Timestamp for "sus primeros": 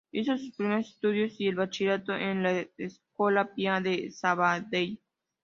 0.35-0.87